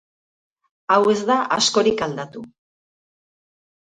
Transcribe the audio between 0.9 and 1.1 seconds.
Hau